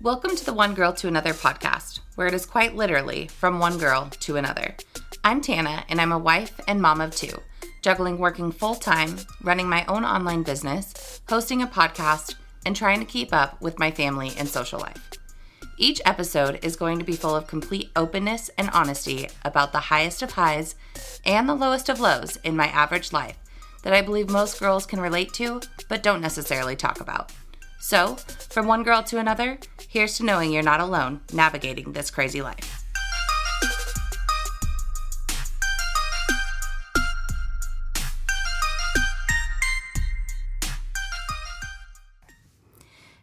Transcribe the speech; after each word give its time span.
Welcome 0.00 0.36
to 0.36 0.44
the 0.44 0.54
One 0.54 0.74
Girl 0.74 0.92
to 0.92 1.08
Another 1.08 1.32
podcast, 1.32 1.98
where 2.14 2.28
it 2.28 2.34
is 2.34 2.46
quite 2.46 2.76
literally 2.76 3.26
from 3.26 3.58
one 3.58 3.78
girl 3.78 4.08
to 4.20 4.36
another. 4.36 4.76
I'm 5.24 5.40
Tana, 5.40 5.84
and 5.88 6.00
I'm 6.00 6.12
a 6.12 6.18
wife 6.18 6.60
and 6.68 6.80
mom 6.80 7.00
of 7.00 7.16
two, 7.16 7.36
juggling 7.82 8.16
working 8.16 8.52
full 8.52 8.76
time, 8.76 9.16
running 9.42 9.68
my 9.68 9.84
own 9.86 10.04
online 10.04 10.44
business, 10.44 11.20
hosting 11.28 11.62
a 11.62 11.66
podcast, 11.66 12.36
and 12.64 12.76
trying 12.76 13.00
to 13.00 13.04
keep 13.04 13.34
up 13.34 13.60
with 13.60 13.80
my 13.80 13.90
family 13.90 14.34
and 14.38 14.48
social 14.48 14.78
life. 14.78 15.10
Each 15.78 16.00
episode 16.04 16.60
is 16.62 16.76
going 16.76 17.00
to 17.00 17.04
be 17.04 17.16
full 17.16 17.34
of 17.34 17.48
complete 17.48 17.90
openness 17.96 18.50
and 18.56 18.70
honesty 18.70 19.28
about 19.44 19.72
the 19.72 19.80
highest 19.80 20.22
of 20.22 20.30
highs 20.30 20.76
and 21.26 21.48
the 21.48 21.56
lowest 21.56 21.88
of 21.88 21.98
lows 21.98 22.36
in 22.44 22.56
my 22.56 22.68
average 22.68 23.12
life 23.12 23.36
that 23.82 23.92
I 23.92 24.02
believe 24.02 24.30
most 24.30 24.60
girls 24.60 24.86
can 24.86 25.00
relate 25.00 25.32
to, 25.34 25.60
but 25.88 26.04
don't 26.04 26.20
necessarily 26.20 26.76
talk 26.76 27.00
about. 27.00 27.32
So, 27.80 28.16
from 28.50 28.66
one 28.66 28.82
girl 28.82 29.02
to 29.04 29.18
another, 29.18 29.58
here's 29.88 30.16
to 30.16 30.24
knowing 30.24 30.52
you're 30.52 30.62
not 30.62 30.80
alone 30.80 31.20
navigating 31.32 31.92
this 31.92 32.10
crazy 32.10 32.42
life. 32.42 32.84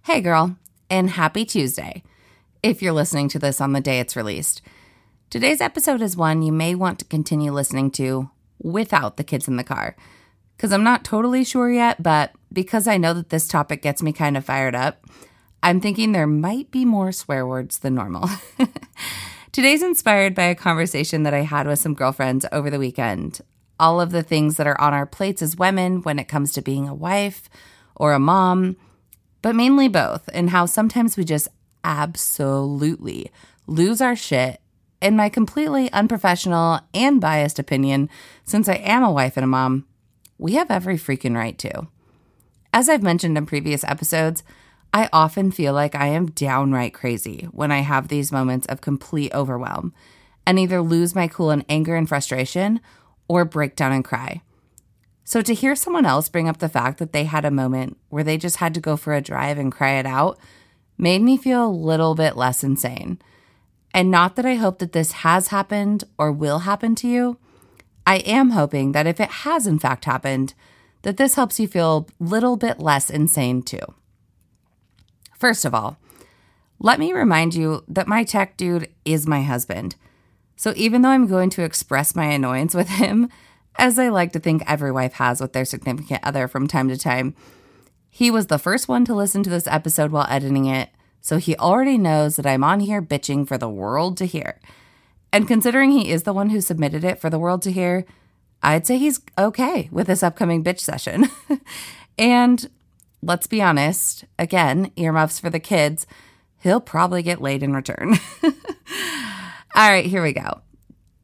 Hey, 0.03 0.21
girl, 0.21 0.55
and 0.89 1.09
happy 1.09 1.43
Tuesday 1.45 2.03
if 2.63 2.81
you're 2.81 2.93
listening 2.93 3.27
to 3.29 3.39
this 3.39 3.59
on 3.59 3.73
the 3.73 3.81
day 3.81 3.99
it's 3.99 4.15
released. 4.15 4.61
Today's 5.29 5.59
episode 5.59 6.01
is 6.01 6.15
one 6.15 6.41
you 6.41 6.53
may 6.53 6.75
want 6.75 6.99
to 6.99 7.05
continue 7.05 7.51
listening 7.51 7.91
to 7.91 8.29
without 8.59 9.17
the 9.17 9.23
kids 9.23 9.47
in 9.47 9.57
the 9.57 9.63
car. 9.63 9.97
Because 10.55 10.71
I'm 10.71 10.83
not 10.83 11.03
totally 11.03 11.43
sure 11.43 11.71
yet, 11.71 12.01
but 12.01 12.33
because 12.51 12.87
I 12.87 12.97
know 12.97 13.13
that 13.13 13.29
this 13.29 13.47
topic 13.47 13.81
gets 13.81 14.01
me 14.01 14.13
kind 14.13 14.37
of 14.37 14.45
fired 14.45 14.75
up, 14.75 15.05
I'm 15.61 15.81
thinking 15.81 16.11
there 16.11 16.27
might 16.27 16.71
be 16.71 16.85
more 16.85 17.11
swear 17.11 17.45
words 17.45 17.79
than 17.79 17.95
normal. 17.95 18.29
Today's 19.51 19.81
inspired 19.81 20.35
by 20.35 20.43
a 20.43 20.55
conversation 20.55 21.23
that 21.23 21.33
I 21.33 21.41
had 21.41 21.65
with 21.65 21.79
some 21.79 21.93
girlfriends 21.93 22.45
over 22.51 22.69
the 22.69 22.79
weekend. 22.79 23.41
All 23.79 23.99
of 23.99 24.11
the 24.11 24.23
things 24.23 24.57
that 24.57 24.67
are 24.67 24.79
on 24.79 24.93
our 24.93 25.05
plates 25.05 25.41
as 25.41 25.57
women 25.57 26.01
when 26.01 26.19
it 26.19 26.27
comes 26.27 26.53
to 26.53 26.61
being 26.61 26.87
a 26.87 26.93
wife 26.93 27.49
or 27.95 28.13
a 28.13 28.19
mom, 28.19 28.77
but 29.41 29.55
mainly 29.55 29.87
both, 29.87 30.29
and 30.33 30.49
how 30.49 30.65
sometimes 30.65 31.17
we 31.17 31.23
just 31.23 31.47
absolutely 31.83 33.31
lose 33.67 34.01
our 34.01 34.15
shit. 34.15 34.59
In 35.01 35.15
my 35.15 35.29
completely 35.29 35.91
unprofessional 35.91 36.81
and 36.93 37.21
biased 37.21 37.59
opinion, 37.59 38.09
since 38.43 38.67
I 38.67 38.75
am 38.75 39.03
a 39.03 39.11
wife 39.11 39.37
and 39.37 39.43
a 39.43 39.47
mom, 39.47 39.85
we 40.37 40.53
have 40.53 40.71
every 40.71 40.97
freaking 40.97 41.35
right 41.35 41.57
to. 41.59 41.87
As 42.73 42.89
I've 42.89 43.03
mentioned 43.03 43.37
in 43.37 43.45
previous 43.45 43.83
episodes, 43.83 44.43
I 44.93 45.09
often 45.11 45.51
feel 45.51 45.73
like 45.73 45.95
I 45.95 46.07
am 46.07 46.31
downright 46.31 46.93
crazy 46.93 47.47
when 47.51 47.71
I 47.71 47.79
have 47.79 48.07
these 48.07 48.31
moments 48.31 48.67
of 48.67 48.81
complete 48.81 49.33
overwhelm 49.33 49.93
and 50.45 50.59
either 50.59 50.81
lose 50.81 51.15
my 51.15 51.27
cool 51.27 51.51
in 51.51 51.65
anger 51.67 51.95
and 51.95 52.07
frustration 52.07 52.79
or 53.27 53.45
break 53.45 53.75
down 53.75 53.91
and 53.91 54.05
cry. 54.05 54.41
So 55.23 55.41
to 55.41 55.53
hear 55.53 55.75
someone 55.75 56.05
else 56.05 56.29
bring 56.29 56.47
up 56.47 56.59
the 56.59 56.69
fact 56.69 56.99
that 56.99 57.11
they 57.11 57.23
had 57.23 57.45
a 57.45 57.51
moment 57.51 57.97
where 58.09 58.23
they 58.23 58.37
just 58.37 58.57
had 58.57 58.73
to 58.75 58.79
go 58.79 58.95
for 58.95 59.13
a 59.13 59.21
drive 59.21 59.57
and 59.57 59.71
cry 59.71 59.93
it 59.93 60.05
out 60.05 60.37
made 60.97 61.21
me 61.21 61.35
feel 61.35 61.65
a 61.65 61.67
little 61.67 62.13
bit 62.13 62.37
less 62.37 62.63
insane. 62.63 63.19
And 63.93 64.11
not 64.11 64.35
that 64.35 64.45
I 64.45 64.55
hope 64.55 64.79
that 64.79 64.91
this 64.91 65.11
has 65.13 65.47
happened 65.47 66.03
or 66.17 66.31
will 66.31 66.59
happen 66.59 66.95
to 66.95 67.07
you. 67.07 67.37
I 68.05 68.17
am 68.17 68.51
hoping 68.51 68.91
that 68.91 69.07
if 69.07 69.19
it 69.19 69.29
has 69.29 69.67
in 69.67 69.79
fact 69.79 70.05
happened, 70.05 70.53
that 71.01 71.17
this 71.17 71.35
helps 71.35 71.59
you 71.59 71.67
feel 71.67 72.07
a 72.19 72.23
little 72.23 72.57
bit 72.57 72.79
less 72.79 73.09
insane 73.09 73.61
too. 73.61 73.93
First 75.37 75.65
of 75.65 75.73
all, 75.73 75.97
let 76.79 76.99
me 76.99 77.13
remind 77.13 77.55
you 77.55 77.83
that 77.87 78.07
my 78.07 78.23
tech 78.23 78.57
dude 78.57 78.89
is 79.05 79.27
my 79.27 79.41
husband. 79.41 79.95
So 80.55 80.73
even 80.75 81.01
though 81.01 81.09
I'm 81.09 81.27
going 81.27 81.49
to 81.51 81.63
express 81.63 82.15
my 82.15 82.25
annoyance 82.25 82.73
with 82.73 82.89
him, 82.89 83.29
as 83.77 83.99
I 83.99 84.09
like 84.09 84.31
to 84.33 84.39
think 84.39 84.63
every 84.65 84.91
wife 84.91 85.13
has 85.13 85.41
with 85.41 85.53
their 85.53 85.65
significant 85.65 86.21
other 86.23 86.47
from 86.47 86.67
time 86.67 86.87
to 86.89 86.97
time, 86.97 87.35
he 88.09 88.31
was 88.31 88.47
the 88.47 88.57
first 88.57 88.87
one 88.87 89.03
to 89.05 89.13
listen 89.13 89.43
to 89.43 89.49
this 89.49 89.67
episode 89.67 90.11
while 90.11 90.27
editing 90.29 90.65
it, 90.65 90.89
so 91.19 91.37
he 91.37 91.55
already 91.57 91.97
knows 91.97 92.37
that 92.37 92.45
I'm 92.45 92.63
on 92.63 92.79
here 92.79 93.01
bitching 93.01 93.47
for 93.47 93.57
the 93.57 93.67
world 93.67 94.15
to 94.17 94.25
hear. 94.25 94.59
And 95.35 95.49
considering 95.49 95.91
he 95.91 96.11
is 96.11 96.23
the 96.23 96.31
one 96.31 96.51
who 96.51 96.61
submitted 96.61 97.03
it 97.03 97.19
for 97.19 97.29
the 97.29 97.37
world 97.37 97.61
to 97.63 97.71
hear, 97.73 98.05
I'd 98.63 98.87
say 98.87 98.97
he's 98.97 99.19
okay 99.37 99.89
with 99.91 100.07
this 100.07 100.23
upcoming 100.23 100.63
bitch 100.63 100.79
session. 100.79 101.29
and 102.17 102.69
let's 103.21 103.45
be 103.45 103.61
honest, 103.61 104.23
again, 104.39 104.93
earmuffs 104.95 105.37
for 105.37 105.49
the 105.49 105.59
kids, 105.59 106.07
he'll 106.61 106.79
probably 106.79 107.21
get 107.21 107.41
laid 107.41 107.63
in 107.63 107.73
return. 107.73 108.13
All 109.75 109.91
right, 109.91 110.05
here 110.05 110.23
we 110.23 110.31
go. 110.31 110.61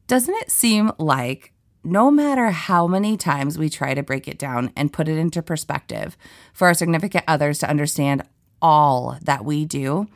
Doesn't 0.08 0.34
it 0.34 0.50
seem 0.50 0.92
like 0.98 1.54
no 1.82 2.10
matter 2.10 2.50
how 2.50 2.86
many 2.86 3.16
times 3.16 3.56
we 3.56 3.70
try 3.70 3.94
to 3.94 4.02
break 4.02 4.28
it 4.28 4.38
down 4.38 4.72
and 4.76 4.92
put 4.92 5.08
it 5.08 5.16
into 5.16 5.40
perspective 5.40 6.18
for 6.52 6.66
our 6.66 6.74
significant 6.74 7.24
others 7.26 7.60
to 7.60 7.70
understand 7.70 8.24
all 8.60 9.16
that 9.22 9.46
we 9.46 9.64
do, 9.64 10.06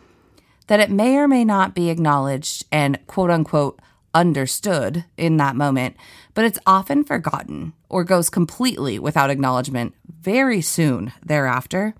that 0.66 0.80
it 0.80 0.90
may 0.90 1.16
or 1.16 1.26
may 1.26 1.46
not 1.46 1.74
be 1.74 1.88
acknowledged 1.88 2.66
and 2.70 2.98
quote 3.06 3.30
unquote 3.30 3.80
understood 4.16 5.04
in 5.18 5.36
that 5.36 5.54
moment, 5.54 5.94
but 6.32 6.46
it's 6.46 6.58
often 6.66 7.04
forgotten 7.04 7.74
or 7.90 8.02
goes 8.02 8.30
completely 8.30 8.98
without 8.98 9.30
acknowledgement 9.30 9.94
very 10.08 10.62
soon 10.62 11.12
thereafter. 11.24 11.94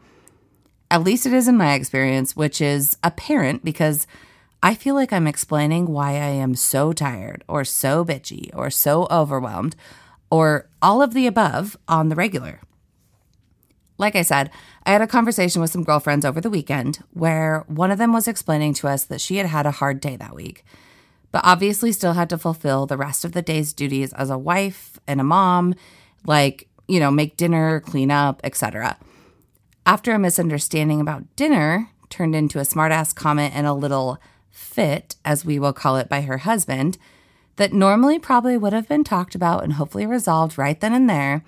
At 0.91 1.04
least 1.04 1.27
it 1.27 1.34
is 1.34 1.47
in 1.47 1.59
my 1.59 1.75
experience, 1.75 2.34
which 2.34 2.60
is 2.60 2.97
apparent 3.04 3.65
because 3.65 4.06
I 4.62 4.75
feel 4.75 4.94
like 4.94 5.12
I'm 5.12 5.27
explaining 5.27 5.88
why 5.88 6.12
I 6.12 6.31
am 6.31 6.54
so 6.54 6.94
tired 6.94 7.44
or 7.47 7.65
so 7.65 8.04
bitchy 8.04 8.50
or 8.54 8.71
so 8.71 9.06
overwhelmed 9.10 9.77
or 10.31 10.69
all 10.81 11.03
of 11.03 11.12
the 11.12 11.27
above 11.27 11.77
on 11.87 12.09
the 12.09 12.16
regular. 12.16 12.60
Like 13.98 14.16
I 14.16 14.22
said, 14.22 14.50
I 14.84 14.93
had 14.93 15.03
a 15.03 15.06
conversation 15.06 15.60
with 15.60 15.71
some 15.71 15.84
girlfriends 15.84 16.25
over 16.25 16.41
the 16.41 16.50
weekend 16.50 17.03
where 17.12 17.65
one 17.66 17.91
of 17.91 17.98
them 17.98 18.12
was 18.12 18.27
explaining 18.27 18.72
to 18.75 18.88
us 18.88 19.04
that 19.04 19.21
she 19.21 19.37
had 19.37 19.47
had 19.47 19.66
a 19.66 19.71
hard 19.71 20.00
day 20.00 20.16
that 20.16 20.34
week, 20.34 20.65
but 21.37 21.45
obviously 21.45 21.93
still 21.93 22.15
had 22.15 22.31
to 22.31 22.39
fulfill 22.39 22.87
the 22.87 22.97
rest 22.97 23.23
of 23.23 23.33
the 23.33 23.43
day's 23.43 23.75
duties 23.75 24.11
as 24.15 24.31
a 24.31 24.39
wife 24.39 24.99
and 25.07 25.21
a 25.21 25.23
mom, 25.23 25.75
like, 26.25 26.67
you 26.89 26.99
know, 26.99 27.11
make 27.11 27.37
dinner, 27.37 27.79
clean 27.81 28.11
up, 28.11 28.41
etc. 28.43 28.97
After 29.85 30.15
a 30.15 30.19
misunderstanding 30.19 30.99
about 30.99 31.37
dinner 31.37 31.91
turned 32.09 32.35
into 32.35 32.59
a 32.59 32.63
smartass 32.63 33.15
comment 33.15 33.55
and 33.55 33.67
a 33.67 33.75
little 33.75 34.19
fit, 34.51 35.17
as 35.27 35.45
we 35.45 35.59
will 35.59 35.75
call 35.75 35.97
it 35.97 36.09
by 36.09 36.23
her 36.23 36.39
husband, 36.39 36.97
that 37.57 37.75
normally 37.75 38.19
probably 38.19 38.57
would 38.57 38.73
have 38.73 38.89
been 38.89 39.05
talked 39.05 39.35
about 39.35 39.63
and 39.63 39.75
hopefully 39.75 40.07
resolved 40.07 40.57
right 40.57 40.81
then 40.81 40.95
and 40.95 41.11
there, 41.11 41.45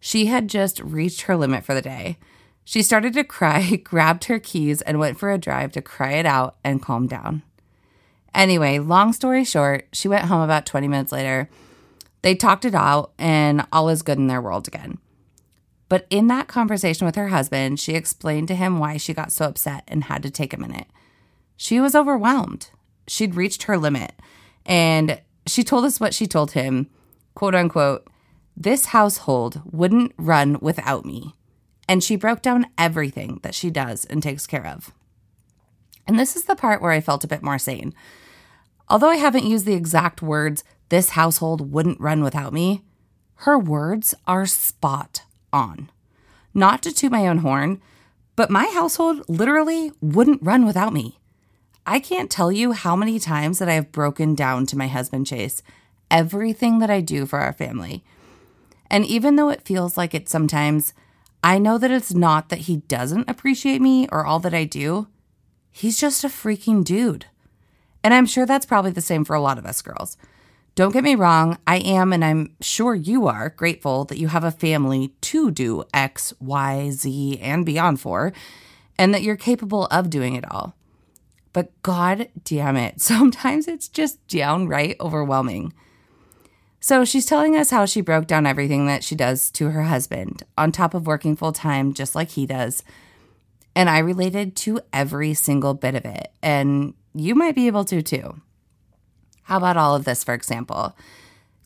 she 0.00 0.26
had 0.26 0.48
just 0.48 0.80
reached 0.80 1.22
her 1.22 1.34
limit 1.34 1.64
for 1.64 1.72
the 1.72 1.80
day. 1.80 2.18
She 2.62 2.82
started 2.82 3.14
to 3.14 3.24
cry, 3.24 3.76
grabbed 3.84 4.24
her 4.24 4.38
keys, 4.38 4.82
and 4.82 4.98
went 4.98 5.18
for 5.18 5.32
a 5.32 5.38
drive 5.38 5.72
to 5.72 5.80
cry 5.80 6.12
it 6.12 6.26
out 6.26 6.56
and 6.62 6.82
calm 6.82 7.06
down. 7.06 7.42
Anyway, 8.34 8.78
long 8.78 9.12
story 9.12 9.44
short, 9.44 9.86
she 9.92 10.08
went 10.08 10.24
home 10.24 10.42
about 10.42 10.66
20 10.66 10.88
minutes 10.88 11.12
later. 11.12 11.48
They 12.22 12.34
talked 12.34 12.64
it 12.64 12.74
out, 12.74 13.12
and 13.18 13.66
all 13.72 13.88
is 13.88 14.02
good 14.02 14.18
in 14.18 14.26
their 14.26 14.42
world 14.42 14.66
again. 14.66 14.98
But 15.88 16.06
in 16.10 16.26
that 16.28 16.48
conversation 16.48 17.04
with 17.06 17.14
her 17.14 17.28
husband, 17.28 17.78
she 17.78 17.94
explained 17.94 18.48
to 18.48 18.54
him 18.54 18.78
why 18.78 18.96
she 18.96 19.14
got 19.14 19.30
so 19.30 19.44
upset 19.46 19.84
and 19.86 20.04
had 20.04 20.22
to 20.22 20.30
take 20.30 20.52
a 20.52 20.60
minute. 20.60 20.86
She 21.56 21.78
was 21.78 21.94
overwhelmed. 21.94 22.70
She'd 23.06 23.34
reached 23.34 23.64
her 23.64 23.78
limit. 23.78 24.12
And 24.66 25.20
she 25.46 25.62
told 25.62 25.84
us 25.84 26.00
what 26.00 26.14
she 26.14 26.26
told 26.26 26.52
him 26.52 26.88
quote 27.34 27.54
unquote, 27.54 28.08
this 28.56 28.86
household 28.86 29.60
wouldn't 29.64 30.12
run 30.16 30.58
without 30.60 31.04
me. 31.04 31.34
And 31.88 32.02
she 32.02 32.16
broke 32.16 32.40
down 32.40 32.66
everything 32.78 33.40
that 33.42 33.54
she 33.54 33.70
does 33.70 34.04
and 34.04 34.22
takes 34.22 34.46
care 34.46 34.66
of. 34.66 34.92
And 36.06 36.18
this 36.18 36.36
is 36.36 36.44
the 36.44 36.56
part 36.56 36.80
where 36.80 36.92
I 36.92 37.00
felt 37.00 37.24
a 37.24 37.28
bit 37.28 37.42
more 37.42 37.58
sane. 37.58 37.94
Although 38.88 39.10
I 39.10 39.16
haven't 39.16 39.46
used 39.46 39.64
the 39.64 39.74
exact 39.74 40.22
words, 40.22 40.64
this 40.88 41.10
household 41.10 41.72
wouldn't 41.72 42.00
run 42.00 42.22
without 42.22 42.52
me, 42.52 42.82
her 43.36 43.58
words 43.58 44.14
are 44.26 44.46
spot 44.46 45.22
on. 45.52 45.90
Not 46.52 46.82
to 46.82 46.92
toot 46.92 47.10
my 47.10 47.26
own 47.26 47.38
horn, 47.38 47.80
but 48.36 48.50
my 48.50 48.66
household 48.66 49.22
literally 49.28 49.92
wouldn't 50.00 50.42
run 50.42 50.66
without 50.66 50.92
me. 50.92 51.18
I 51.86 52.00
can't 52.00 52.30
tell 52.30 52.50
you 52.50 52.72
how 52.72 52.96
many 52.96 53.18
times 53.18 53.58
that 53.58 53.68
I 53.68 53.74
have 53.74 53.92
broken 53.92 54.34
down 54.34 54.66
to 54.66 54.78
my 54.78 54.86
husband 54.86 55.26
Chase 55.26 55.62
everything 56.10 56.78
that 56.78 56.90
I 56.90 57.00
do 57.00 57.26
for 57.26 57.40
our 57.40 57.52
family. 57.52 58.04
And 58.90 59.04
even 59.04 59.36
though 59.36 59.48
it 59.48 59.64
feels 59.64 59.96
like 59.96 60.14
it 60.14 60.28
sometimes, 60.28 60.92
I 61.42 61.58
know 61.58 61.76
that 61.78 61.90
it's 61.90 62.14
not 62.14 62.48
that 62.50 62.60
he 62.60 62.78
doesn't 62.78 63.28
appreciate 63.28 63.80
me 63.80 64.06
or 64.12 64.24
all 64.24 64.38
that 64.40 64.54
I 64.54 64.64
do. 64.64 65.08
He's 65.70 65.98
just 65.98 66.24
a 66.24 66.28
freaking 66.28 66.84
dude. 66.84 67.26
And 68.04 68.14
I'm 68.14 68.26
sure 68.26 68.46
that's 68.46 68.66
probably 68.66 68.92
the 68.92 69.00
same 69.00 69.24
for 69.24 69.34
a 69.34 69.40
lot 69.40 69.58
of 69.58 69.66
us 69.66 69.82
girls. 69.82 70.16
Don't 70.74 70.92
get 70.92 71.04
me 71.04 71.14
wrong, 71.14 71.56
I 71.66 71.78
am, 71.78 72.12
and 72.12 72.24
I'm 72.24 72.54
sure 72.60 72.94
you 72.94 73.26
are, 73.28 73.48
grateful 73.50 74.04
that 74.06 74.18
you 74.18 74.28
have 74.28 74.44
a 74.44 74.50
family 74.50 75.14
to 75.22 75.50
do 75.50 75.84
X, 75.94 76.34
Y, 76.40 76.90
Z, 76.90 77.38
and 77.40 77.64
beyond 77.64 78.00
for, 78.00 78.32
and 78.98 79.14
that 79.14 79.22
you're 79.22 79.36
capable 79.36 79.86
of 79.86 80.10
doing 80.10 80.34
it 80.36 80.48
all. 80.50 80.76
but 81.52 81.70
god 81.82 82.28
damn 82.44 82.76
it, 82.76 83.00
sometimes 83.12 83.68
it's 83.68 83.88
just 83.88 84.26
downright 84.28 84.96
overwhelming. 85.00 85.72
So 86.80 87.04
she's 87.06 87.24
telling 87.24 87.56
us 87.56 87.70
how 87.70 87.86
she 87.86 88.02
broke 88.02 88.26
down 88.26 88.44
everything 88.44 88.86
that 88.86 89.02
she 89.02 89.14
does 89.14 89.50
to 89.52 89.70
her 89.70 89.84
husband, 89.84 90.42
on 90.58 90.70
top 90.70 90.92
of 90.92 91.06
working 91.06 91.34
full 91.36 91.52
time, 91.52 91.94
just 91.94 92.14
like 92.14 92.30
he 92.30 92.44
does. 92.44 92.82
And 93.74 93.88
I 93.88 94.00
related 94.00 94.54
to 94.56 94.80
every 94.92 95.32
single 95.32 95.72
bit 95.72 95.94
of 95.94 96.04
it. 96.04 96.30
And 96.42 96.92
you 97.14 97.34
might 97.34 97.54
be 97.54 97.66
able 97.66 97.84
to 97.86 98.02
too. 98.02 98.40
How 99.44 99.58
about 99.58 99.76
all 99.76 99.94
of 99.94 100.04
this, 100.04 100.24
for 100.24 100.34
example? 100.34 100.96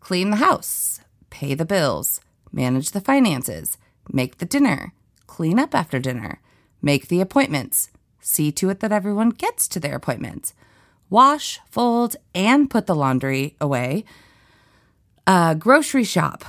Clean 0.01 0.31
the 0.31 0.37
house, 0.37 1.01
pay 1.31 1.55
the 1.55 1.65
bills, 1.65 2.21
manage 2.53 2.91
the 2.91 3.01
finances, 3.01 3.79
make 4.13 4.39
the 4.39 4.47
dinner, 4.47 4.93
clean 5.27 5.59
up 5.59 5.75
after 5.75 5.99
dinner, 5.99 6.41
make 6.83 7.09
the 7.09 7.21
appointments, 7.21 7.91
see 8.21 8.53
to 8.53 8.71
it 8.71 8.81
that 8.81 8.93
everyone 8.93 9.31
gets 9.31 9.69
to 9.69 9.81
their 9.81 9.95
appointments, 9.97 10.55
wash, 11.09 11.61
fold, 11.71 12.17
and 12.35 12.71
put 12.71 12.87
the 12.87 12.95
laundry 12.95 13.57
away 13.61 14.05
uh, 15.29 15.53
grocery 15.53 16.05
shop. 16.05 16.45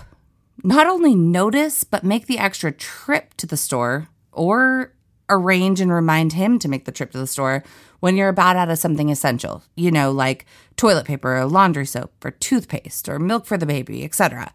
Not 0.63 0.87
only 0.87 1.13
notice, 1.13 1.83
but 1.83 2.03
make 2.03 2.25
the 2.25 2.39
extra 2.39 2.71
trip 2.71 3.33
to 3.35 3.45
the 3.45 3.57
store 3.57 4.07
or 4.31 4.93
arrange 5.29 5.81
and 5.81 5.91
remind 5.91 6.33
him 6.33 6.59
to 6.59 6.67
make 6.67 6.85
the 6.85 6.91
trip 6.91 7.11
to 7.11 7.17
the 7.17 7.27
store 7.27 7.63
when 7.99 8.15
you're 8.15 8.29
about 8.29 8.55
out 8.55 8.69
of 8.69 8.79
something 8.79 9.09
essential, 9.09 9.63
you 9.75 9.91
know, 9.91 10.11
like 10.11 10.45
toilet 10.75 11.05
paper 11.05 11.37
or 11.37 11.45
laundry 11.45 11.85
soap 11.85 12.13
or 12.23 12.31
toothpaste 12.31 13.09
or 13.09 13.19
milk 13.19 13.45
for 13.45 13.57
the 13.57 13.65
baby, 13.65 14.03
etc. 14.03 14.51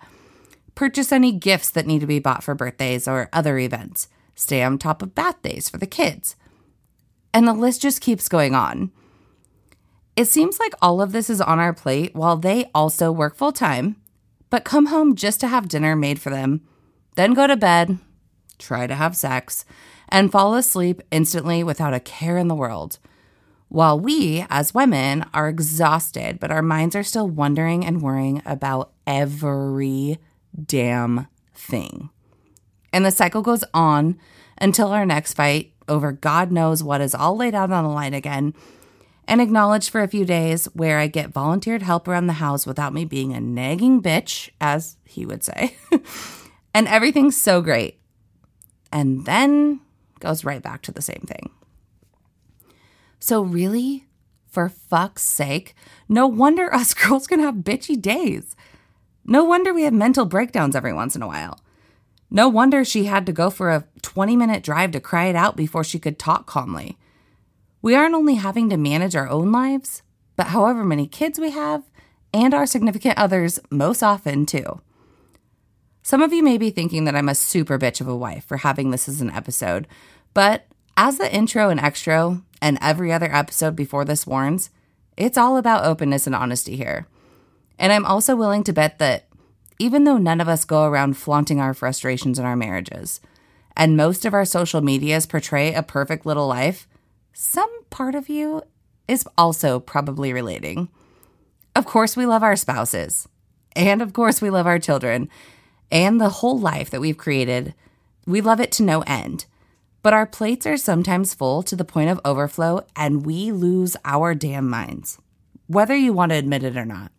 Purchase 0.75 1.13
any 1.13 1.33
gifts 1.33 1.71
that 1.71 1.87
need 1.87 2.01
to 2.01 2.07
be 2.07 2.19
bought 2.19 2.43
for 2.43 2.55
birthdays 2.55 3.07
or 3.07 3.29
other 3.33 3.59
events. 3.59 4.09
Stay 4.35 4.63
on 4.63 4.79
top 4.79 5.03
of 5.03 5.15
bath 5.15 5.41
days 5.43 5.69
for 5.69 5.79
the 5.79 5.87
kids. 5.87 6.37
And 7.33 7.47
the 7.47 7.53
list 7.53 7.83
just 7.83 8.01
keeps 8.01 8.29
going 8.29 8.55
on. 8.55 8.91
It 10.17 10.27
seems 10.27 10.59
like 10.59 10.75
all 10.81 11.01
of 11.01 11.13
this 11.13 11.29
is 11.29 11.41
on 11.41 11.59
our 11.59 11.73
plate 11.73 12.15
while 12.15 12.37
they 12.37 12.71
also 12.75 13.11
work 13.11 13.37
full 13.37 13.53
time 13.53 13.97
but 14.55 14.63
come 14.63 14.87
home 14.87 15.17
just 15.17 15.41
to 15.41 15.49
have 15.49 15.67
dinner 15.67 15.97
made 15.97 16.21
for 16.21 16.31
them, 16.31 16.61
then 17.17 17.35
go 17.35 17.49
to 17.49 17.57
bed, 17.57 17.99
try 18.57 18.87
to 18.87 18.95
have 18.95 19.17
sex, 19.17 19.65
and 20.09 20.33
fall 20.33 20.55
asleep 20.55 21.03
instantly 21.11 21.63
without 21.63 21.95
a 21.95 22.01
care 22.01 22.37
in 22.37 22.49
the 22.49 22.55
world. 22.55 22.99
While 23.69 23.99
we, 23.99 24.47
as 24.51 24.75
women, 24.75 25.25
are 25.35 25.49
exhausted, 25.49 26.39
but 26.39 26.51
our 26.51 26.63
minds 26.63 26.95
are 26.95 27.03
still 27.03 27.29
wondering 27.29 27.85
and 27.85 28.03
worrying 28.03 28.41
about 28.47 28.93
every 29.07 30.19
damn 30.65 31.27
thing. 31.55 32.11
And 32.93 33.05
the 33.05 33.11
cycle 33.11 33.43
goes 33.43 33.65
on 33.75 34.19
until 34.59 34.93
our 34.93 35.05
next 35.05 35.33
fight 35.33 35.73
over 35.89 36.13
God 36.13 36.53
knows 36.53 36.83
what 36.83 37.01
is 37.01 37.15
all 37.15 37.37
laid 37.37 37.55
out 37.55 37.73
on 37.73 37.85
the 37.85 37.91
line 37.91 38.15
again 38.15 38.55
and 39.27 39.41
acknowledged 39.41 39.91
for 39.91 40.03
a 40.03 40.09
few 40.09 40.25
days 40.25 40.67
where 40.75 40.99
I 40.99 41.07
get 41.07 41.31
volunteered 41.31 41.83
help 41.83 42.09
around 42.09 42.27
the 42.27 42.35
house 42.35 42.67
without 42.67 42.93
me 42.93 43.05
being 43.05 43.33
a 43.33 43.41
nagging 43.41 44.03
bitch, 44.03 44.51
as 44.61 44.97
he 45.05 45.25
would 45.25 45.43
say. 45.43 45.77
and 46.75 46.87
everything's 46.89 47.37
so 47.37 47.61
great. 47.61 48.01
And 48.93 49.25
then 49.25 49.81
goes 50.21 50.45
right 50.45 50.63
back 50.63 50.83
to 50.83 50.93
the 50.93 51.03
same 51.03 51.25
thing. 51.27 51.51
So, 53.19 53.43
really, 53.43 54.07
for 54.49 54.69
fuck's 54.69 55.23
sake, 55.23 55.75
no 56.09 56.27
wonder 56.27 56.73
us 56.73 56.95
girls 56.95 57.27
can 57.27 57.41
have 57.41 57.57
bitchy 57.57 58.01
days. 58.01 58.55
No 59.25 59.45
wonder 59.45 59.73
we 59.73 59.85
have 59.85 59.95
mental 59.95 60.27
breakdowns 60.27 60.77
every 60.77 60.93
once 60.93 61.17
in 61.17 61.23
a 61.23 61.27
while. 61.27 61.59
No 62.31 62.49
wonder 62.49 62.85
she 62.85 63.05
had 63.05 63.27
to 63.27 63.33
go 63.33 63.49
for 63.49 63.71
a 63.71 63.85
20 64.03 64.37
minute 64.37 64.63
drive 64.63 64.91
to 64.93 65.01
cry 65.01 65.27
it 65.27 65.37
out 65.37 65.57
before 65.57 65.85
she 65.85 65.99
could 65.99 66.19
talk 66.19 66.47
calmly. 66.47 66.99
We 67.81 67.95
aren't 67.95 68.15
only 68.15 68.35
having 68.35 68.71
to 68.71 68.77
manage 68.77 69.15
our 69.15 69.29
own 69.29 69.53
lives, 69.53 70.03
but 70.37 70.49
however 70.49 70.85
many 70.85 71.07
kids 71.07 71.39
we 71.39 71.51
have 71.51 71.85
and 72.33 72.53
our 72.53 72.67
significant 72.67 73.17
others 73.17 73.61
most 73.71 74.03
often 74.03 74.47
too. 74.47 74.81
Some 76.07 76.21
of 76.21 76.35
you 76.35 76.43
may 76.43 76.59
be 76.59 76.69
thinking 76.69 77.05
that 77.05 77.17
I'm 77.17 77.31
a 77.31 77.35
super 77.35 77.79
bitch 77.79 78.03
of 78.03 78.07
a 78.07 78.15
wife 78.15 78.45
for 78.45 78.59
having 78.59 78.91
this 78.91 79.09
as 79.09 79.23
an 79.23 79.31
episode, 79.31 79.89
but 80.35 80.67
as 80.99 81.17
the 81.17 81.35
intro 81.35 81.71
and 81.71 81.81
extra 81.81 82.43
and 82.61 82.77
every 82.83 83.11
other 83.11 83.35
episode 83.35 83.75
before 83.75 84.05
this 84.05 84.27
warns, 84.27 84.69
it's 85.17 85.39
all 85.39 85.57
about 85.57 85.87
openness 85.87 86.27
and 86.27 86.37
honesty 86.37 86.77
here. 86.77 87.07
And 87.79 87.91
I'm 87.91 88.05
also 88.05 88.37
willing 88.37 88.65
to 88.65 88.73
bet 88.75 88.99
that 88.99 89.29
even 89.79 90.05
though 90.05 90.19
none 90.19 90.43
of 90.43 90.49
us 90.49 90.67
go 90.67 90.85
around 90.85 91.17
flaunting 91.17 91.59
our 91.59 91.73
frustrations 91.73 92.39
in 92.39 92.45
our 92.45 92.55
marriages, 92.55 93.23
and 93.75 93.97
most 93.97 94.27
of 94.27 94.35
our 94.35 94.45
social 94.45 94.83
medias 94.83 95.25
portray 95.25 95.73
a 95.73 95.83
perfect 95.83 96.27
little 96.27 96.47
life, 96.47 96.87
some 97.33 97.71
part 97.89 98.15
of 98.15 98.29
you 98.29 98.63
is 99.09 99.27
also 99.39 99.81
probably 99.81 100.35
relating. 100.35 100.91
Of 101.75 101.87
course, 101.87 102.15
we 102.15 102.27
love 102.27 102.43
our 102.43 102.57
spouses. 102.57 103.27
And 103.75 104.03
of 104.03 104.13
course, 104.13 104.43
we 104.43 104.51
love 104.51 104.67
our 104.67 104.79
children 104.79 105.31
and 105.95 106.21
the 106.21 106.29
whole 106.29 106.59
life 106.59 106.91
that 106.91 107.01
we've 107.01 107.17
created. 107.17 107.73
We 108.27 108.41
love 108.41 108.61
it 108.61 108.73
to 108.73 108.83
no 108.83 109.03
end. 109.03 109.47
But 110.03 110.13
our 110.13 110.27
plates 110.27 110.67
are 110.67 110.77
sometimes 110.77 111.33
full 111.33 111.63
to 111.63 111.77
the 111.77 111.85
point 111.85 112.11
of 112.11 112.21
overflow, 112.25 112.85
and 112.95 113.25
we 113.25 113.53
lose 113.53 113.97
our 114.05 114.35
damn 114.35 114.69
minds, 114.69 115.19
whether 115.69 115.97
you 115.97 116.13
want 116.13 116.33
to 116.33 116.37
admit 116.37 116.65
it 116.65 116.77
or 116.77 116.85
not. 116.85 117.13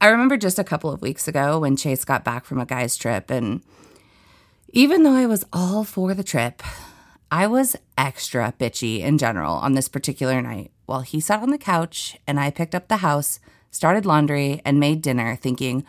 I 0.00 0.08
remember 0.08 0.36
just 0.36 0.58
a 0.58 0.64
couple 0.64 0.92
of 0.92 1.00
weeks 1.00 1.26
ago 1.26 1.58
when 1.58 1.74
Chase 1.74 2.04
got 2.04 2.22
back 2.22 2.44
from 2.44 2.60
a 2.60 2.66
guy's 2.66 2.96
trip, 2.96 3.30
and 3.30 3.62
even 4.68 5.02
though 5.02 5.14
I 5.14 5.26
was 5.26 5.44
all 5.52 5.84
for 5.84 6.12
the 6.12 6.22
trip, 6.22 6.62
I 7.30 7.46
was 7.46 7.76
extra 7.96 8.52
bitchy 8.60 9.00
in 9.00 9.16
general 9.16 9.54
on 9.54 9.72
this 9.72 9.88
particular 9.88 10.42
night 10.42 10.70
while 10.84 11.00
he 11.00 11.18
sat 11.18 11.42
on 11.42 11.50
the 11.50 11.58
couch 11.58 12.18
and 12.26 12.38
I 12.38 12.50
picked 12.50 12.74
up 12.74 12.86
the 12.86 12.98
house, 12.98 13.40
started 13.70 14.06
laundry, 14.06 14.60
and 14.64 14.78
made 14.78 15.02
dinner, 15.02 15.34
thinking, 15.34 15.84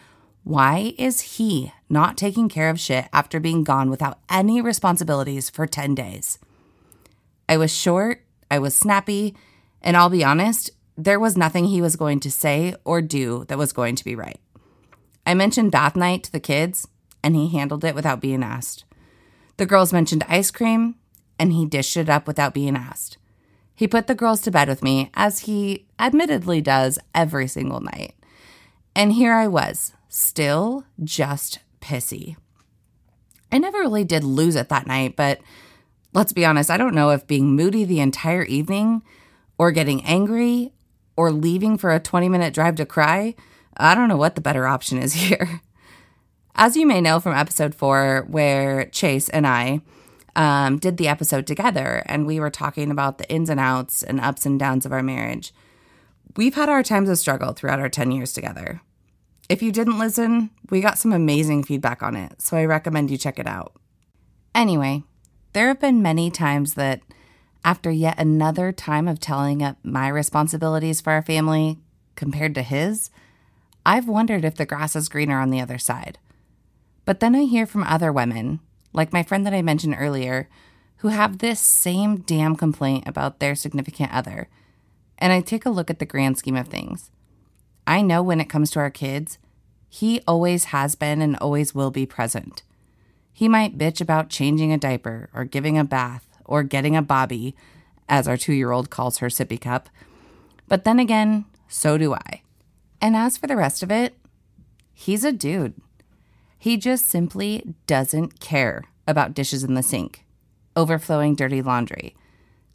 why 0.48 0.94
is 0.98 1.36
he 1.36 1.74
not 1.90 2.16
taking 2.16 2.48
care 2.48 2.70
of 2.70 2.80
shit 2.80 3.10
after 3.12 3.38
being 3.38 3.66
gone 3.66 3.90
without 3.90 4.20
any 4.30 4.62
responsibilities 4.62 5.50
for 5.50 5.68
10 5.68 5.94
days? 5.94 6.40
I 7.50 7.58
was 7.58 7.76
short, 7.76 8.24
I 8.50 8.60
was 8.60 8.74
snappy, 8.74 9.36
and 9.82 9.98
I'll 9.98 10.10
be 10.10 10.24
honest, 10.24 10.72
there 10.96 11.20
was 11.20 11.36
nothing 11.36 11.66
he 11.66 11.82
was 11.82 11.98
going 11.98 12.22
to 12.22 12.32
say 12.32 12.74
or 12.86 13.02
do 13.02 13.44
that 13.50 13.58
was 13.58 13.74
going 13.74 13.98
to 13.98 14.06
be 14.06 14.16
right. 14.16 14.40
I 15.26 15.34
mentioned 15.34 15.74
bath 15.74 15.98
night 15.98 16.24
to 16.24 16.32
the 16.32 16.40
kids, 16.40 16.88
and 17.22 17.36
he 17.36 17.50
handled 17.50 17.84
it 17.84 17.94
without 17.94 18.22
being 18.22 18.42
asked. 18.42 18.86
The 19.58 19.66
girls 19.66 19.92
mentioned 19.92 20.24
ice 20.30 20.50
cream, 20.50 20.96
and 21.38 21.52
he 21.52 21.66
dished 21.66 21.98
it 21.98 22.08
up 22.08 22.26
without 22.26 22.54
being 22.54 22.78
asked. 22.78 23.18
He 23.76 23.86
put 23.86 24.08
the 24.08 24.16
girls 24.16 24.40
to 24.44 24.52
bed 24.52 24.70
with 24.70 24.82
me, 24.82 25.12
as 25.14 25.40
he 25.40 25.88
admittedly 26.00 26.62
does 26.62 27.00
every 27.14 27.50
single 27.50 27.82
night. 27.82 28.16
And 28.96 29.12
here 29.12 29.34
I 29.34 29.48
was, 29.48 29.92
still 30.10 30.86
just 31.04 31.60
pissy. 31.82 32.36
I 33.52 33.58
never 33.58 33.80
really 33.80 34.04
did 34.04 34.24
lose 34.24 34.56
it 34.56 34.70
that 34.70 34.88
night, 34.88 35.16
but 35.16 35.40
let's 36.14 36.34
be 36.34 36.46
honest, 36.46 36.70
I 36.70 36.78
don't 36.78 36.96
know 36.96 37.12
if 37.12 37.28
being 37.28 37.56
moody 37.56 37.86
the 37.86 38.00
entire 38.00 38.44
evening, 38.44 39.04
or 39.58 39.72
getting 39.72 40.04
angry, 40.04 40.74
or 41.16 41.32
leaving 41.32 41.78
for 41.78 41.92
a 41.94 42.00
20 42.00 42.30
minute 42.30 42.54
drive 42.54 42.76
to 42.76 42.86
cry, 42.86 43.36
I 43.76 43.96
don't 43.96 44.08
know 44.08 44.18
what 44.18 44.36
the 44.36 44.42
better 44.42 44.68
option 44.68 45.00
is 45.00 45.14
here. 45.16 45.62
As 46.56 46.76
you 46.76 46.88
may 46.88 47.02
know 47.02 47.20
from 47.20 47.36
episode 47.36 47.76
four, 47.76 48.26
where 48.28 48.86
Chase 48.86 49.30
and 49.30 49.46
I, 49.46 49.82
um, 50.36 50.78
did 50.78 50.98
the 50.98 51.08
episode 51.08 51.48
together 51.48 52.04
and 52.06 52.28
we 52.28 52.40
were 52.40 52.52
talking 52.52 52.92
about 52.92 53.18
the 53.18 53.30
ins 53.30 53.50
and 53.50 53.60
outs 53.60 54.04
and 54.04 54.20
ups 54.20 54.46
and 54.46 54.60
downs 54.60 54.86
of 54.86 54.92
our 54.92 55.02
marriage. 55.02 55.52
We've 56.36 56.54
had 56.54 56.70
our 56.70 56.84
times 56.84 57.10
of 57.10 57.18
struggle 57.18 57.54
throughout 57.54 57.80
our 57.80 57.90
10 57.90 58.12
years 58.12 58.34
together. 58.34 58.82
If 59.50 59.62
you 59.62 59.72
didn't 59.72 60.00
listen, 60.00 60.50
we 60.70 60.82
got 60.82 60.98
some 60.98 61.14
amazing 61.14 61.64
feedback 61.64 62.04
on 62.04 62.16
it, 62.16 62.42
so 62.42 62.58
I 62.58 62.66
recommend 62.66 63.12
you 63.12 63.18
check 63.18 63.40
it 63.40 63.48
out. 63.48 63.74
Anyway, 64.54 65.04
there 65.54 65.68
have 65.70 65.80
been 65.80 66.02
many 66.02 66.30
times 66.30 66.74
that 66.74 67.02
after 67.64 67.90
yet 67.90 68.20
another 68.20 68.72
time 68.72 69.08
of 69.08 69.20
telling 69.20 69.64
up 69.64 69.78
my 69.84 70.08
responsibilities 70.08 71.02
for 71.02 71.14
our 71.14 71.22
family 71.22 71.80
compared 72.16 72.56
to 72.56 72.62
his, 72.62 73.10
I've 73.86 74.08
wondered 74.08 74.44
if 74.44 74.56
the 74.56 74.66
grass 74.66 74.96
is 74.96 75.10
greener 75.10 75.40
on 75.40 75.50
the 75.50 75.62
other 75.62 75.78
side. 75.78 76.20
But 77.06 77.22
then 77.22 77.36
I 77.36 77.44
hear 77.44 77.66
from 77.66 77.84
other 77.84 78.12
women 78.12 78.60
like 78.98 79.14
my 79.14 79.24
friend 79.24 79.46
that 79.46 79.54
I 79.54 79.62
mentioned 79.62 79.96
earlier, 79.98 80.50
who 80.98 81.10
have 81.10 81.38
this 81.38 81.60
same 81.60 82.18
damn 82.22 82.56
complaint 82.56 83.08
about 83.08 83.40
their 83.40 83.56
significant 83.56 84.12
other. 84.12 84.50
And 85.20 85.32
I 85.32 85.42
take 85.42 85.66
a 85.66 85.70
look 85.70 85.90
at 85.90 86.00
the 86.00 86.06
grand 86.06 86.38
scheme 86.38 86.56
of 86.56 86.68
things. 86.68 87.12
I 87.98 88.02
know 88.04 88.22
when 88.22 88.40
it 88.40 88.48
comes 88.48 88.70
to 88.72 88.80
our 88.80 88.92
kids, 88.92 89.40
he 89.90 90.22
always 90.28 90.66
has 90.66 90.94
been 90.94 91.20
and 91.20 91.36
always 91.38 91.74
will 91.74 91.90
be 91.90 92.06
present. 92.06 92.62
He 93.34 93.50
might 93.50 93.80
bitch 93.80 94.00
about 94.00 94.30
changing 94.30 94.72
a 94.72 94.78
diaper 94.78 95.30
or 95.34 95.46
giving 95.46 95.80
a 95.80 95.84
bath 95.84 96.28
or 96.46 96.62
getting 96.62 96.96
a 96.96 97.02
bobby, 97.02 97.56
as 98.08 98.28
our 98.28 98.38
two 98.38 98.54
year 98.54 98.70
old 98.70 98.92
calls 98.92 99.18
her 99.18 99.30
sippy 99.30 99.60
cup. 99.60 99.90
But 100.68 100.84
then 100.84 101.00
again, 101.00 101.46
so 101.68 101.98
do 101.98 102.14
I. 102.14 102.44
And 103.02 103.16
as 103.16 103.36
for 103.36 103.48
the 103.48 103.56
rest 103.56 103.82
of 103.82 103.90
it, 103.90 104.14
he's 104.94 105.24
a 105.24 105.32
dude. 105.32 105.74
He 106.60 106.78
just 106.78 107.08
simply 107.08 107.74
doesn't 107.88 108.40
care 108.40 108.84
about 109.08 109.34
dishes 109.34 109.64
in 109.64 109.74
the 109.74 109.82
sink, 109.82 110.24
overflowing 110.76 111.34
dirty 111.34 111.64
laundry, 111.64 112.16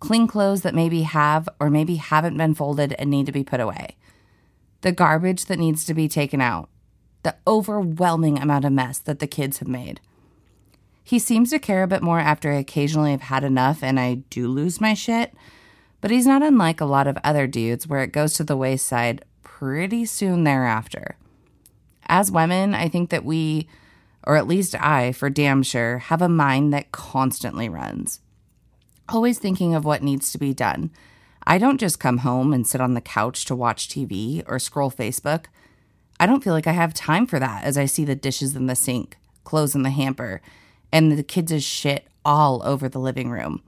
clean 0.01 0.27
clothes 0.27 0.63
that 0.63 0.75
maybe 0.75 1.03
have 1.03 1.49
or 1.61 1.71
maybe 1.71 1.95
haven't 1.95 2.37
been 2.37 2.57
folded 2.57 2.93
and 2.95 3.09
need 3.09 3.27
to 3.27 3.33
be 3.33 3.45
put 3.45 3.61
away, 3.61 3.95
the 4.83 4.93
garbage 4.93 5.47
that 5.47 5.59
needs 5.59 5.85
to 5.87 5.95
be 5.95 6.09
taken 6.09 6.41
out, 6.41 6.69
the 7.23 7.35
overwhelming 7.47 8.39
amount 8.39 8.65
of 8.65 8.73
mess 8.73 8.99
that 8.99 9.19
the 9.19 9.27
kids 9.27 9.59
have 9.59 9.69
made. 9.69 10.01
He 11.03 11.19
seems 11.19 11.51
to 11.51 11.59
care 11.59 11.83
a 11.83 11.89
bit 11.89 12.03
more 12.03 12.21
after 12.21 12.53
I 12.53 12.57
occasionally 12.57 13.11
have 13.11 13.23
had 13.23 13.43
enough 13.43 13.83
and 13.83 13.99
I 13.99 14.15
do 14.31 14.47
lose 14.47 14.81
my 14.81 14.95
shit, 14.95 15.33
but 16.01 16.11
he's 16.11 16.27
not 16.27 16.43
unlike 16.43 16.81
a 16.81 16.87
lot 16.87 17.07
of 17.07 17.19
other 17.25 17.47
dudes 17.47 17.87
where 17.87 18.03
it 18.03 18.13
goes 18.13 18.35
to 18.35 18.45
the 18.45 18.57
wayside 18.57 19.25
pretty 19.43 20.05
soon 20.05 20.45
thereafter. 20.45 21.17
As 22.07 22.31
women, 22.31 22.75
I 22.75 22.89
think 22.89 23.11
that 23.11 23.25
we, 23.25 23.69
or 24.25 24.37
at 24.37 24.49
least 24.49 24.75
I, 24.75 25.13
for 25.13 25.31
damn 25.31 25.63
sure, 25.63 25.99
have 25.99 26.23
a 26.23 26.29
mind 26.29 26.73
that 26.73 26.93
constantly 26.93 27.69
runs, 27.69 28.21
always 29.09 29.39
thinking 29.39 29.75
of 29.75 29.85
what 29.85 30.03
needs 30.03 30.33
to 30.33 30.39
be 30.39 30.53
done. 30.53 30.91
I 31.47 31.59
don't 31.59 31.79
just 31.79 32.01
come 32.01 32.19
home 32.19 32.53
and 32.53 32.67
sit 32.67 32.81
on 32.81 32.95
the 32.95 33.01
couch 33.01 33.45
to 33.47 33.57
watch 33.57 33.89
TV 33.89 34.43
or 34.47 34.59
scroll 34.59 34.91
Facebook. 34.91 35.47
I 36.21 36.27
don't 36.27 36.43
feel 36.43 36.53
like 36.53 36.67
I 36.67 36.73
have 36.73 36.95
time 36.95 37.27
for 37.27 37.39
that 37.39 37.65
as 37.65 37.77
I 37.77 37.87
see 37.87 38.05
the 38.05 38.15
dishes 38.15 38.55
in 38.55 38.67
the 38.67 38.77
sink, 38.77 39.17
clothes 39.45 39.75
in 39.75 39.83
the 39.83 39.91
hamper, 39.91 40.41
and 40.93 41.13
the 41.13 41.23
kids' 41.23 41.65
shit 41.65 42.07
all 42.25 42.63
over 42.65 42.89
the 42.89 43.01
living 43.01 43.31
room. 43.31 43.63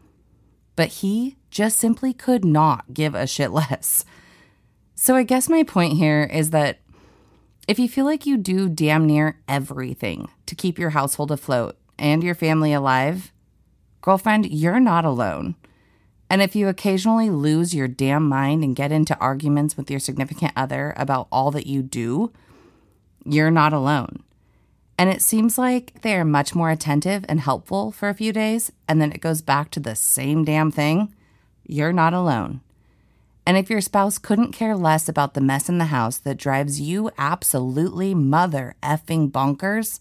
But 0.76 0.88
he 0.88 1.36
just 1.50 1.78
simply 1.78 2.12
could 2.12 2.44
not 2.44 2.94
give 2.94 3.14
a 3.14 3.26
shit 3.26 3.50
less. 3.52 4.04
So 4.94 5.16
I 5.16 5.24
guess 5.24 5.48
my 5.48 5.62
point 5.64 5.94
here 5.94 6.24
is 6.32 6.50
that 6.50 6.78
if 7.66 7.78
you 7.78 7.88
feel 7.88 8.04
like 8.04 8.26
you 8.26 8.36
do 8.36 8.68
damn 8.68 9.06
near 9.06 9.40
everything 9.48 10.28
to 10.46 10.54
keep 10.54 10.78
your 10.78 10.90
household 10.90 11.30
afloat 11.30 11.76
and 11.98 12.22
your 12.22 12.34
family 12.34 12.72
alive, 12.72 13.32
girlfriend, 14.02 14.50
you're 14.50 14.80
not 14.80 15.04
alone. 15.04 15.54
And 16.34 16.42
if 16.42 16.56
you 16.56 16.66
occasionally 16.66 17.30
lose 17.30 17.76
your 17.76 17.86
damn 17.86 18.28
mind 18.28 18.64
and 18.64 18.74
get 18.74 18.90
into 18.90 19.16
arguments 19.18 19.76
with 19.76 19.88
your 19.88 20.00
significant 20.00 20.50
other 20.56 20.92
about 20.96 21.28
all 21.30 21.52
that 21.52 21.68
you 21.68 21.80
do, 21.80 22.32
you're 23.24 23.52
not 23.52 23.72
alone. 23.72 24.24
And 24.98 25.08
it 25.08 25.22
seems 25.22 25.58
like 25.58 26.02
they 26.02 26.16
are 26.16 26.24
much 26.24 26.52
more 26.52 26.70
attentive 26.70 27.24
and 27.28 27.38
helpful 27.38 27.92
for 27.92 28.08
a 28.08 28.14
few 28.14 28.32
days, 28.32 28.72
and 28.88 29.00
then 29.00 29.12
it 29.12 29.20
goes 29.20 29.42
back 29.42 29.70
to 29.70 29.78
the 29.78 29.94
same 29.94 30.44
damn 30.44 30.72
thing. 30.72 31.14
You're 31.68 31.92
not 31.92 32.14
alone. 32.14 32.62
And 33.46 33.56
if 33.56 33.70
your 33.70 33.80
spouse 33.80 34.18
couldn't 34.18 34.50
care 34.50 34.74
less 34.74 35.08
about 35.08 35.34
the 35.34 35.40
mess 35.40 35.68
in 35.68 35.78
the 35.78 35.84
house 35.84 36.18
that 36.18 36.36
drives 36.36 36.80
you 36.80 37.12
absolutely 37.16 38.12
mother 38.12 38.74
effing 38.82 39.30
bonkers, 39.30 40.00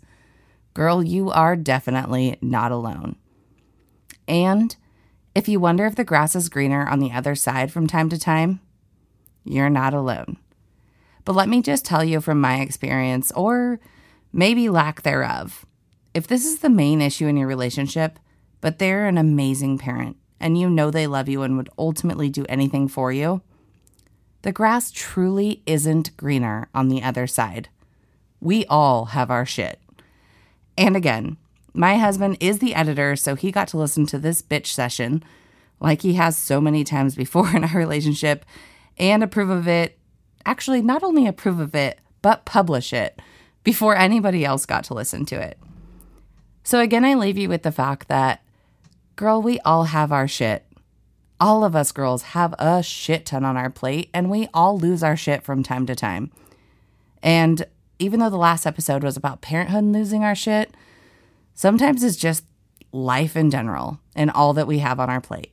girl, 0.73 1.03
you 1.03 1.29
are 1.29 1.55
definitely 1.55 2.39
not 2.41 2.71
alone. 2.71 3.17
And 4.27 4.75
if 5.35 5.47
you 5.47 5.59
wonder 5.59 5.85
if 5.85 5.95
the 5.95 6.03
grass 6.03 6.35
is 6.35 6.49
greener 6.49 6.87
on 6.87 6.99
the 6.99 7.11
other 7.11 7.35
side 7.35 7.71
from 7.71 7.87
time 7.87 8.09
to 8.09 8.19
time, 8.19 8.59
you're 9.43 9.69
not 9.69 9.93
alone. 9.93 10.37
But 11.25 11.35
let 11.35 11.49
me 11.49 11.61
just 11.61 11.85
tell 11.85 12.03
you 12.03 12.21
from 12.21 12.39
my 12.39 12.59
experience, 12.59 13.31
or 13.31 13.79
maybe 14.31 14.69
lack 14.69 15.01
thereof. 15.01 15.65
If 16.13 16.27
this 16.27 16.45
is 16.45 16.59
the 16.59 16.69
main 16.69 17.01
issue 17.01 17.27
in 17.27 17.37
your 17.37 17.47
relationship, 17.47 18.19
but 18.61 18.79
they're 18.79 19.07
an 19.07 19.17
amazing 19.17 19.77
parent 19.77 20.17
and 20.39 20.57
you 20.57 20.69
know 20.69 20.91
they 20.91 21.07
love 21.07 21.29
you 21.29 21.41
and 21.41 21.57
would 21.57 21.69
ultimately 21.77 22.29
do 22.29 22.45
anything 22.49 22.87
for 22.87 23.11
you, 23.11 23.41
the 24.41 24.51
grass 24.51 24.91
truly 24.91 25.63
isn't 25.65 26.15
greener 26.17 26.67
on 26.73 26.89
the 26.89 27.01
other 27.01 27.27
side. 27.27 27.69
We 28.41 28.65
all 28.65 29.05
have 29.05 29.31
our 29.31 29.45
shit. 29.45 29.79
And 30.77 30.97
again, 30.97 31.37
my 31.73 31.97
husband 31.97 32.37
is 32.39 32.59
the 32.59 32.75
editor, 32.75 33.15
so 33.15 33.35
he 33.35 33.51
got 33.51 33.67
to 33.69 33.77
listen 33.77 34.05
to 34.07 34.19
this 34.19 34.41
bitch 34.41 34.67
session 34.67 35.23
like 35.79 36.01
he 36.01 36.13
has 36.13 36.37
so 36.37 36.61
many 36.61 36.83
times 36.83 37.15
before 37.15 37.49
in 37.55 37.63
our 37.63 37.77
relationship 37.77 38.45
and 38.97 39.23
approve 39.23 39.49
of 39.49 39.67
it. 39.67 39.97
Actually, 40.45 40.81
not 40.81 41.03
only 41.03 41.25
approve 41.25 41.59
of 41.59 41.73
it, 41.73 41.99
but 42.21 42.45
publish 42.45 42.93
it 42.93 43.21
before 43.63 43.95
anybody 43.95 44.45
else 44.45 44.65
got 44.65 44.83
to 44.85 44.93
listen 44.93 45.25
to 45.25 45.35
it. 45.35 45.57
So, 46.63 46.79
again, 46.79 47.03
I 47.03 47.15
leave 47.15 47.37
you 47.37 47.49
with 47.49 47.63
the 47.63 47.71
fact 47.71 48.07
that, 48.07 48.43
girl, 49.15 49.41
we 49.41 49.59
all 49.61 49.85
have 49.85 50.11
our 50.11 50.27
shit. 50.27 50.65
All 51.39 51.65
of 51.65 51.75
us 51.75 51.91
girls 51.91 52.23
have 52.23 52.53
a 52.57 52.81
shit 52.81 53.25
ton 53.25 53.43
on 53.43 53.57
our 53.57 53.69
plate, 53.69 54.09
and 54.13 54.29
we 54.29 54.47
all 54.53 54.77
lose 54.77 55.03
our 55.03 55.17
shit 55.17 55.43
from 55.43 55.63
time 55.63 55.85
to 55.87 55.95
time. 55.95 56.31
And 57.21 57.65
even 57.99 58.19
though 58.19 58.29
the 58.29 58.37
last 58.37 58.65
episode 58.65 59.03
was 59.03 59.17
about 59.17 59.41
parenthood 59.41 59.83
and 59.83 59.93
losing 59.93 60.23
our 60.23 60.35
shit, 60.35 60.73
sometimes 61.53 62.03
it's 62.03 62.15
just 62.15 62.45
life 62.91 63.35
in 63.35 63.49
general 63.49 63.99
and 64.15 64.31
all 64.31 64.53
that 64.53 64.67
we 64.67 64.79
have 64.79 64.99
on 64.99 65.09
our 65.09 65.21
plate. 65.21 65.51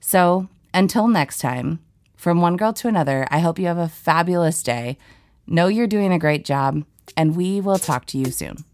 So, 0.00 0.48
until 0.74 1.08
next 1.08 1.38
time, 1.38 1.80
from 2.16 2.40
one 2.40 2.56
girl 2.56 2.72
to 2.74 2.88
another, 2.88 3.26
I 3.30 3.38
hope 3.38 3.58
you 3.58 3.66
have 3.66 3.78
a 3.78 3.88
fabulous 3.88 4.62
day. 4.62 4.98
Know 5.46 5.68
you're 5.68 5.86
doing 5.86 6.12
a 6.12 6.18
great 6.18 6.44
job 6.44 6.84
and 7.16 7.36
we 7.36 7.60
will 7.60 7.78
talk 7.78 8.06
to 8.06 8.18
you 8.18 8.30
soon. 8.30 8.64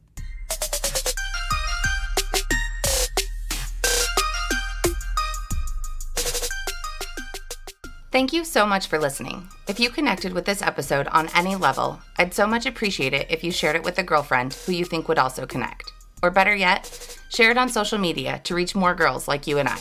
Thank 8.10 8.32
you 8.32 8.44
so 8.44 8.64
much 8.64 8.86
for 8.86 8.96
listening. 8.96 9.48
If 9.66 9.80
you 9.80 9.90
connected 9.90 10.32
with 10.32 10.44
this 10.44 10.62
episode 10.62 11.08
on 11.08 11.28
any 11.34 11.56
level, 11.56 11.98
I'd 12.16 12.32
so 12.32 12.46
much 12.46 12.64
appreciate 12.64 13.12
it 13.12 13.26
if 13.28 13.42
you 13.42 13.50
shared 13.50 13.74
it 13.74 13.82
with 13.82 13.98
a 13.98 14.04
girlfriend 14.04 14.54
who 14.54 14.70
you 14.72 14.84
think 14.84 15.08
would 15.08 15.18
also 15.18 15.46
connect. 15.46 15.93
Or 16.24 16.30
better 16.30 16.54
yet, 16.54 17.18
share 17.28 17.50
it 17.50 17.58
on 17.58 17.68
social 17.68 17.98
media 17.98 18.40
to 18.44 18.54
reach 18.54 18.74
more 18.74 18.94
girls 18.94 19.28
like 19.28 19.46
you 19.46 19.58
and 19.58 19.68
I. 19.68 19.78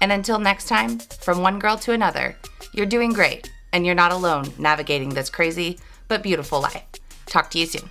And 0.00 0.10
until 0.10 0.38
next 0.38 0.66
time, 0.66 0.98
from 0.98 1.42
one 1.42 1.58
girl 1.58 1.76
to 1.76 1.92
another, 1.92 2.36
you're 2.72 2.86
doing 2.86 3.12
great 3.12 3.52
and 3.70 3.84
you're 3.84 3.94
not 3.94 4.10
alone 4.10 4.50
navigating 4.58 5.10
this 5.10 5.28
crazy 5.28 5.78
but 6.08 6.22
beautiful 6.22 6.62
life. 6.62 6.86
Talk 7.26 7.50
to 7.50 7.58
you 7.58 7.66
soon. 7.66 7.90